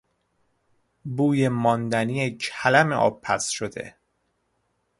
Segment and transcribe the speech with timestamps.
[1.15, 3.95] بوی ماندنی کلم آبپزشده